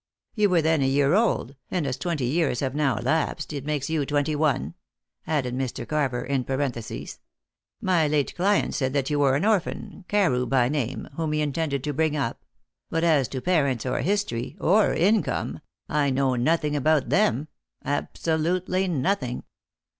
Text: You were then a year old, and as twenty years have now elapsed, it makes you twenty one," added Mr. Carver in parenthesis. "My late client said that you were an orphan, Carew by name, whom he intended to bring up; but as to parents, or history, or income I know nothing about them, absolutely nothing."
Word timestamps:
You 0.33 0.49
were 0.49 0.63
then 0.63 0.81
a 0.81 0.87
year 0.87 1.13
old, 1.13 1.55
and 1.69 1.85
as 1.85 1.95
twenty 1.95 2.25
years 2.25 2.61
have 2.61 2.73
now 2.73 2.97
elapsed, 2.97 3.53
it 3.53 3.67
makes 3.67 3.87
you 3.87 4.03
twenty 4.03 4.35
one," 4.35 4.73
added 5.27 5.55
Mr. 5.55 5.87
Carver 5.87 6.23
in 6.25 6.43
parenthesis. 6.43 7.19
"My 7.83 8.07
late 8.07 8.35
client 8.35 8.73
said 8.73 8.93
that 8.93 9.11
you 9.11 9.19
were 9.19 9.35
an 9.35 9.45
orphan, 9.45 10.05
Carew 10.07 10.47
by 10.47 10.69
name, 10.69 11.07
whom 11.17 11.33
he 11.33 11.41
intended 11.41 11.83
to 11.83 11.93
bring 11.93 12.15
up; 12.17 12.43
but 12.89 13.03
as 13.03 13.27
to 13.27 13.41
parents, 13.41 13.85
or 13.85 14.01
history, 14.01 14.57
or 14.59 14.91
income 14.91 15.59
I 15.87 16.09
know 16.09 16.33
nothing 16.33 16.75
about 16.75 17.09
them, 17.09 17.47
absolutely 17.85 18.87
nothing." 18.87 19.43